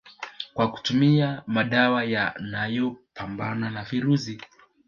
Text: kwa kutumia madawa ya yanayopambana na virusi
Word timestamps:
kwa 0.53 0.71
kutumia 0.71 1.43
madawa 1.47 2.03
ya 2.03 2.11
yanayopambana 2.19 3.69
na 3.69 3.83
virusi 3.83 4.41